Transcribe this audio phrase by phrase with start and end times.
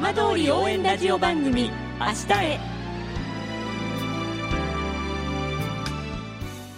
[0.00, 1.70] 浜通り応援ラジオ番組
[2.00, 2.58] 明日へ。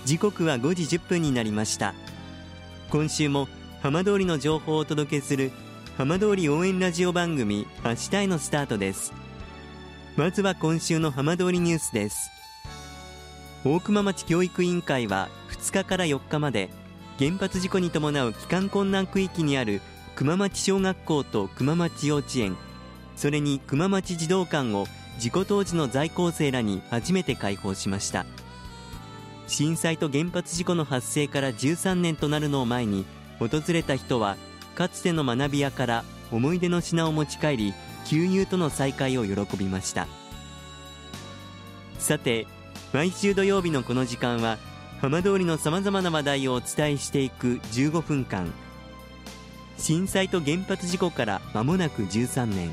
[0.04, 1.94] 時刻は5時1分になりました。
[2.90, 3.46] 今週も
[3.80, 5.52] 浜通りの情報をお届けする
[5.96, 9.12] 浜通り応援ラジオ番組明日へのスタートです。
[10.16, 12.28] まずは今週の浜通りニュースです。
[13.64, 16.70] 大熊町教育委員会は2日から4日まで
[17.20, 19.80] 原発事故に伴う帰還困難区域にある
[20.16, 22.56] 熊町小学校と熊町幼稚園
[23.16, 24.86] それに熊町児童館を
[25.18, 28.26] 事故当時の在校生らに初めて開放しました。
[29.46, 33.04] 震災と原発事故の発生から13年となるのを前に
[33.38, 34.36] 訪れた人は
[34.74, 37.74] かつての学び屋から思い出の品を持ち帰り
[38.06, 40.06] 旧友との再会を喜びました。
[41.98, 42.46] さて
[42.92, 44.58] 毎週土曜日のこの時間は
[45.00, 48.52] 浜通りのさまざまな話題をお伝えしていく15分間。
[49.76, 52.72] 震災と原発事故から間もなく13年。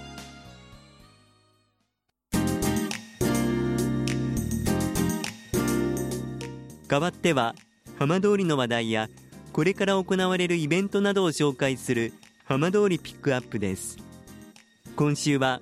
[6.91, 7.55] 代わっては
[7.97, 9.07] 浜通りの話題や
[9.53, 12.11] これから行われるイベントなどを紹介する
[12.43, 13.97] 浜通りピックアップです
[14.97, 15.61] 今週は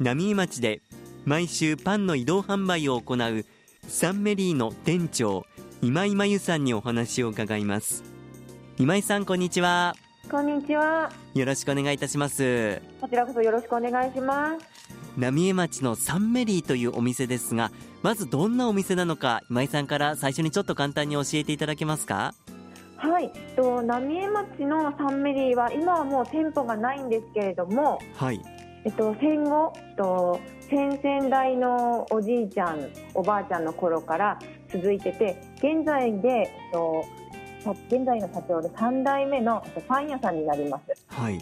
[0.00, 0.80] 浪江町で
[1.26, 3.44] 毎週パンの移動販売を行う
[3.88, 5.44] サンメリーの店長
[5.82, 8.02] 今井真由さんにお話を伺います
[8.78, 9.94] 今井さんこんにちは
[10.30, 11.12] こんにちは。
[11.34, 14.83] よろしくお願いいたしますこちらこそよろしくお願いします。
[15.16, 17.70] 浪江町のサンメリーというお店ですが
[18.02, 22.34] まずどんなお店なのか今井さんから最初にちょっと簡単に教えていただけますか？
[22.96, 28.40] はい、と浪江町のサンメリーは今はもう店舗がないんですけれども、はい。
[28.84, 30.40] えっと戦後と
[30.70, 34.38] 先々代のおじいちゃん、おばあちゃんの頃から
[34.72, 37.04] 続いてて、現在でえっと
[37.62, 41.04] さ現在の社長で3代目のえっとパン屋さんになります。
[41.08, 41.40] はい。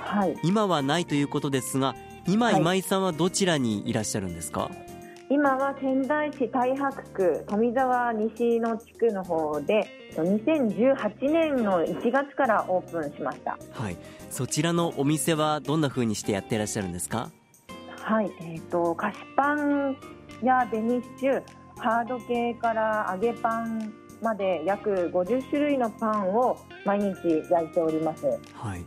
[0.00, 1.94] はい、今はないということですが
[2.28, 2.60] 今はい。
[2.60, 4.70] 今井さんはどちらにいらっしゃるんですか？
[5.30, 13.58] 今は仙台市太白区富沢西の地区の方でえっと2018年の1月からオープンしました。
[13.72, 13.96] はい。
[14.30, 17.30] そちらのお店はどんな風にしてやってらっしゃるんですか？
[18.02, 19.96] はい、えっ、と菓子パン
[20.42, 21.42] やデニッシュ、
[21.76, 26.56] ハード系から揚げパンまで約50種類のパンを
[26.86, 28.24] 毎日焼いております。
[28.54, 28.82] はい、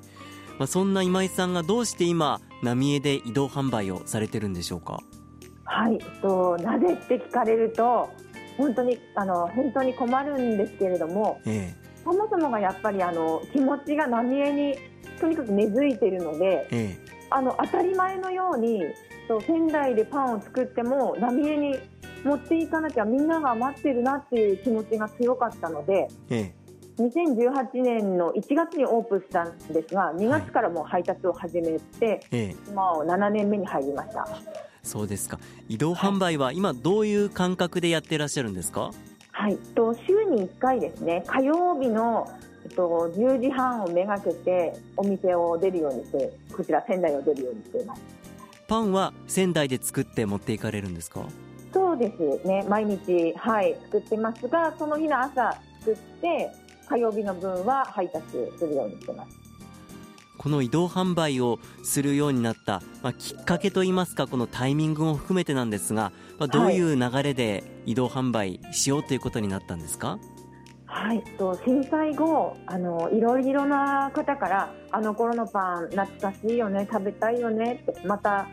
[0.61, 4.99] まあ、そんな今井さんがどうして今浪江で移動販売をされてるんでしょうか？
[5.63, 8.11] はい、えっとなぜって聞かれると
[8.57, 11.73] 本当にあの本当に困るんですけれども、え
[12.03, 14.75] そもそもがやっぱりあの気持ちが浪江に
[15.19, 16.97] とにかく根付いているので、ええ。
[17.31, 18.83] あの当たり前のように
[19.47, 21.75] 仙台でパンを作っても浪江に
[22.23, 26.60] 持っていかなきゃみんなが待ってるなっていう気持ちが強かったのでええ
[27.09, 34.27] 2018年の1月にオープンしたんですが2月からもう配達を始めて、ええ今は7年目に入りました
[34.83, 38.91] そうですか移動販売は今どういう感覚でやってらっしゃるんですか
[39.31, 42.27] はいと週に1回ですね火曜日の
[42.63, 48.01] えっと10時半をめがけてお店を出るようにしてこちら仙台を出るようにしています
[48.67, 51.25] パンは仙台で作って持っていかれるんですか
[51.73, 56.51] そうですね毎日はい作ってますがその日の朝作って
[56.91, 58.25] 火曜日の分は配達
[58.59, 59.39] するようにしてます。
[60.37, 70.17] この移動販売をするようになった、まあ、きっかけといいますかこのタイミングも含めてなんですが、まあ、どういう流れで移動販売しようということになったんですか、
[70.87, 78.47] はい、と震災後あのいろいろな方からあの頃のパン懐かしいよね食べたいよねってまた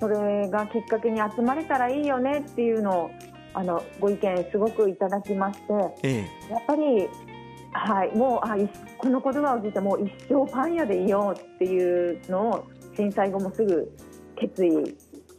[0.00, 3.10] それがきっかけに集まれたらいいよねっていうのを
[3.54, 5.64] あのご意見すごくいただきまして
[6.02, 6.18] え。
[6.50, 7.08] やっぱり、
[7.72, 8.68] はい、もうあい
[8.98, 13.92] この言葉を聞いてもう一生パン屋でいようっていうのを震災後もすぐ
[14.36, 14.70] 決意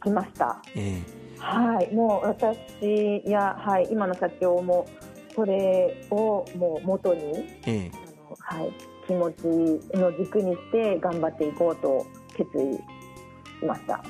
[0.04, 0.62] しました。
[0.74, 1.22] ええ。
[1.38, 4.86] はい、もう私や、はい、今の社長も
[5.34, 7.20] それをもう元に
[7.66, 7.90] ええ。
[7.94, 8.72] あの、はい、
[9.06, 12.06] 気持ちの軸にして頑張っていこうと
[12.36, 12.74] 決意
[13.60, 14.02] しました。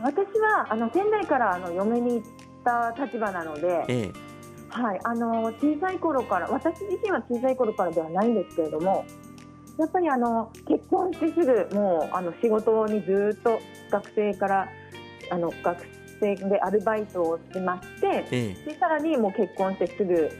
[0.00, 2.22] 私はあの仙台からあの嫁に行っ
[2.64, 4.35] た立場なので、ええ
[4.68, 9.04] はい、あの小さい頃から私自身は小さい頃からではないんですけれども
[9.78, 13.58] やっぱりあの結婚してすぐもうあの仕事にずっと
[13.90, 14.68] 学生から
[15.30, 15.86] あの学
[16.20, 18.72] 店でアルバイトをしましてええ。
[18.72, 20.30] でさらにもう結婚してすぐ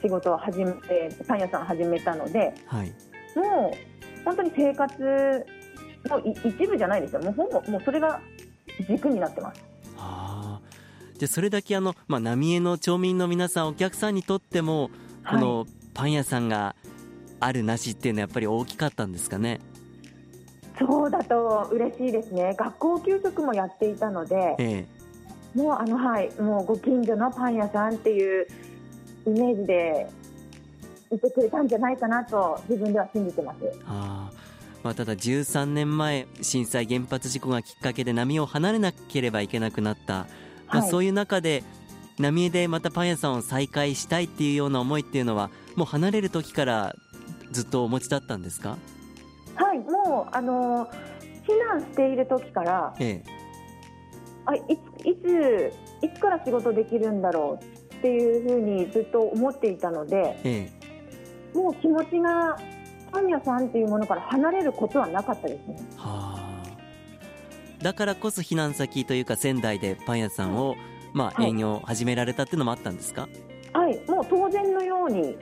[0.00, 2.88] 仕事を始めてパン屋さんを始めたのではい。
[3.36, 5.46] もう本当に生活
[6.06, 7.20] のい一部じゃないですよ。
[7.20, 8.20] もうほぼもうそれが
[8.88, 9.62] 軸になってます。
[9.98, 14.90] あーじゃあそれだけあの、まあ、浪江の町民の皆さんお客さんにとっても
[15.28, 16.76] このパン屋さんが
[17.40, 19.60] あるなしっていうのはやっぱり大きかったんですかね？
[20.78, 22.54] そうだと嬉しいですね。
[22.58, 24.86] 学校給食もやっていたので、え
[25.54, 28.46] もうあのはい、もうご近所のパン屋さんっていう
[29.26, 30.06] イメージで
[31.10, 33.58] いてくれたんじゃないかなと自分では信じてます。
[33.64, 34.36] えあー
[34.82, 40.26] まあ、ただ13年前震災原発事故がきっかけで波を離れなければいけなくなった、まあ、
[40.66, 40.90] はい。
[40.90, 41.62] そういう中で
[42.18, 46.94] 浪江でまたパン屋さんを再開したいっていうような思いっていうのはもう離れる時から
[47.50, 48.78] ずっとお持ちだったんですか？
[49.54, 50.86] はい、もうあの
[51.46, 53.22] 避難している時から、え
[54.46, 54.62] あい
[55.00, 55.72] ついつ
[56.02, 57.64] いつから仕事できるんだろう
[57.96, 60.70] っていうふうにずっと思っていたので、え
[61.54, 61.56] え。
[61.56, 62.58] もう気持ちが
[63.12, 65.76] パン屋さんっていうものから離れることはなかったですね。
[65.78, 66.35] えはあ
[67.82, 70.76] だからこそ避難先というか仙台でパン屋さんを、
[71.12, 71.50] まあ、はい。
[71.50, 73.28] 営業を始められたっていうのもあったんですか、
[73.72, 75.36] はい、もう当然のように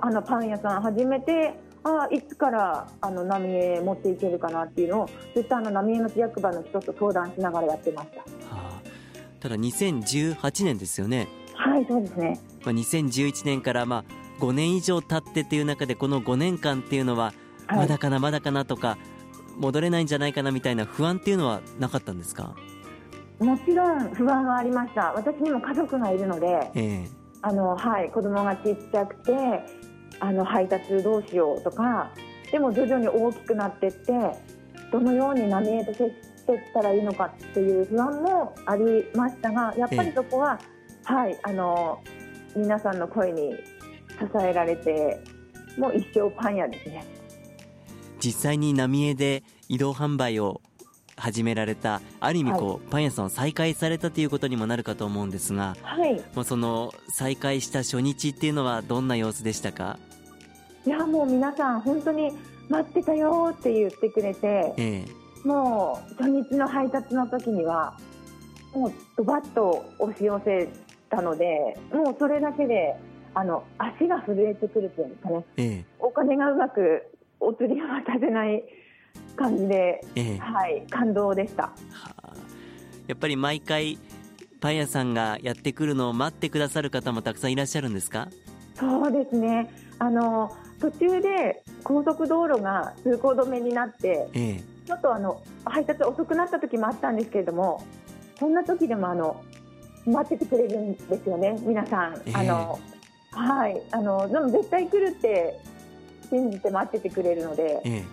[0.00, 1.54] あのパン屋さん始めて
[1.84, 8.20] あいつからあの浪江持っていけるかなっていうのをずっとあの浪江町役場の人と相談しながらやってました。
[8.20, 8.80] はあ、
[9.40, 11.26] ただ2018年ですよね。
[11.54, 12.38] はい、そうですね。
[12.64, 17.32] まあ、2011年からまあ5年以上経ってっていう中でこの5年間っていうのは
[17.66, 18.98] はい、まだかなまだかなとか
[19.56, 22.54] 戻れないんじゃないかなみたいな不安っていうのはなかったんですか？
[23.38, 25.12] もちろん不安はありました。
[25.12, 27.08] 私にも家族がいるので、え
[27.42, 29.32] あのはい子供がちっちゃくて
[30.20, 32.12] あの配達どうしようとか、
[32.50, 34.12] でも徐々に大きくなってって
[34.92, 40.60] どのように浪江と接していったらいいのかっていう不安もありましたが、やっぱりそこは、
[41.04, 42.00] はいあの
[42.54, 43.54] 皆さんの声に
[44.20, 45.20] 支えられて、
[45.78, 47.04] もう一生パン屋ですね。
[48.22, 50.60] え実際に浪江で移動販売を
[51.16, 56.20] 始められたある意味こう、パン屋さんを再開されたということにもなるかと思うんですが、はい。
[56.34, 59.98] まあ、その再開した初日っていうのはどんな様子でしたか？
[60.86, 62.32] いやもう皆さん本当に
[62.68, 64.72] 待ってたよって言ってくれて。
[64.76, 65.04] え
[65.44, 67.98] もう初日の配達の時には
[68.72, 70.68] もうドバッと押し寄せ
[71.10, 72.94] たのでもうそれだけで
[73.34, 77.11] あの足が震えてくるというかねええお金がうまく
[77.42, 78.62] お釣りを渡せない
[79.36, 80.38] 感じで、えええ。
[80.38, 81.64] はい、感動でした。
[81.64, 81.72] は
[82.22, 82.32] あ。
[83.08, 83.98] やっぱり毎回
[84.60, 88.28] パン屋さんがやってくるのを待ってくださる方もたくさんいらっしゃるんですか？
[88.74, 89.70] そうですね。
[89.98, 94.60] あの途中で高速道路が通行止めになってええ。
[94.86, 97.84] ちょっとあの配達遅くなった時もあったんですけれども、
[98.38, 99.44] そんな時でもあの
[100.06, 102.14] 待っててくれるんですよね、皆さん。
[102.26, 102.32] ええ。
[102.34, 102.78] あの
[103.32, 105.58] はい、あのでも絶対来るって
[106.32, 108.04] 信じて待っててくれるので、ええ。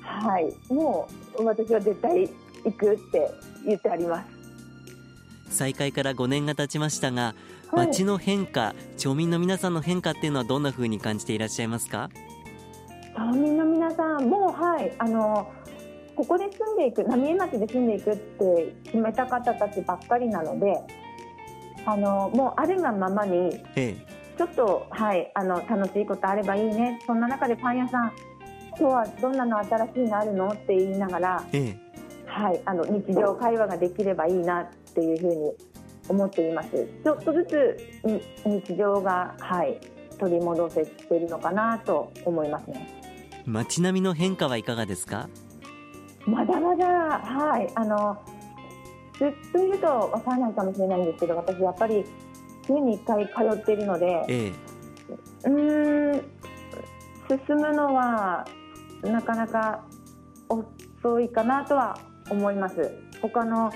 [0.00, 1.06] はい、も
[1.38, 2.30] う私は絶対
[2.64, 3.30] 行くって
[3.66, 5.56] 言ってあります。
[5.56, 7.34] 再開から5年が経ちましたが
[7.70, 7.86] はい。
[7.88, 12.08] 街の変化、町民の皆さんの変化っていうのはどんな風に感じていらっしゃいますか？
[13.14, 15.52] 島民の皆さんもはいあの
[16.14, 20.80] ここで住んでいく浪江町で住んでいくって決めた方たちばっかりなので
[21.84, 23.96] あのもうあるがままにえ
[24.38, 28.12] ちょっと、はい、あの楽しいことあればいいね、そんな中でパン屋さん、
[28.68, 31.88] 今日はどんなの新しいのあるのって言いながら、ええ
[32.24, 35.52] はい、あの日常会話ができればいいなっていうふうに
[36.08, 36.68] 思っています。
[37.02, 38.22] ちょっとずつに
[38.62, 39.80] 日常が、はい、
[40.18, 42.88] 取り戻せているのかなと思いますね。
[43.32, 45.28] え街並みの変化はいかがですか？
[46.26, 48.22] まだまだ、はい、あの
[49.18, 52.04] ずっといるとわからないかもしれないんですけど、私やっぱり
[52.68, 54.52] 週に1回通っているので、ええ
[55.44, 56.22] うーん
[57.28, 58.46] 進むのは
[59.02, 59.84] なかなか
[60.48, 61.98] 遅いかなとは
[62.30, 62.90] 思います。
[63.20, 63.70] 他の、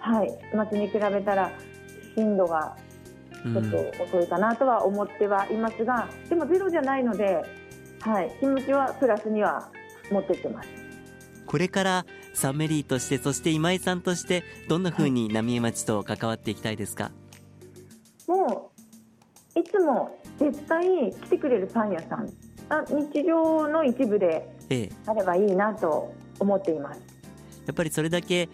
[0.00, 1.52] はい、町に比べたら
[2.14, 2.76] 進度が
[3.42, 7.42] ちょっと遅いかなとは思ってはいますが、でもゼロじゃないので、
[8.00, 9.70] はい、気持ちはプラスには
[10.10, 10.68] 持ってってます。
[11.46, 17.12] これからサンメリーとしてそして今井さんとしてどんな風に浪江町と関わっていきたいですか、
[18.26, 18.70] も
[19.56, 22.28] ういつも絶対来てくれるパン屋さん。
[22.70, 24.92] あ日常の一部でええ。
[25.06, 27.00] あればいいなと思っています。
[27.66, 28.48] やっぱりそれだけ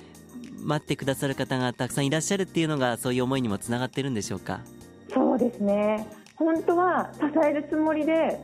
[0.62, 4.60] 待ってくださる方がたくさんいらっしゃるっていうのがそういう思いにもつながってるんでしょうか？
[5.12, 6.06] そうですね。
[6.36, 8.38] 本当は支えるつもりで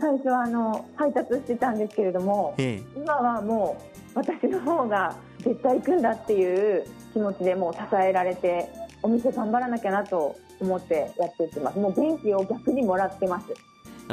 [0.00, 3.80] 最初はあの配達してたんですけれどもえ今はも
[4.14, 8.68] う私の方が絶対行くんだっていう気持ちでもう支えられて
[9.02, 11.78] お店頑張らなきゃなと思ってやっていってます。
[11.78, 13.46] もう元気を逆にもらってます。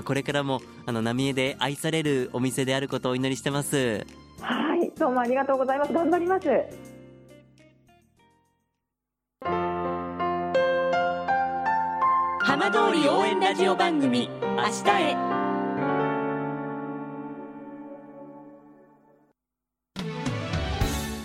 [0.03, 4.05] これからもあの浪江で愛されるお店であることをお祈りしてます。
[4.41, 5.93] はいどうもありがとうございます。
[5.93, 6.49] 頑張ります。
[12.39, 15.15] 浜通り応援ラジオ番組「明日へ」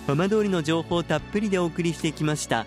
[0.06, 2.66] 浜通りの情報をたっぷりでお送りしてきました